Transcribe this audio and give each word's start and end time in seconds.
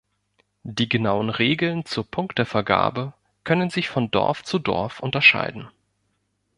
Die 0.63 0.89
genauen 0.89 1.29
Regeln 1.29 1.85
zur 1.85 2.09
Punktevergabe 2.09 3.13
können 3.43 3.69
sich 3.69 3.87
von 3.87 4.09
Dorf 4.09 4.43
zu 4.43 4.57
Dorf 4.57 4.99
unterscheiden. 4.99 5.69